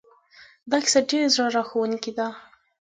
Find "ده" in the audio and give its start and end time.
2.17-2.27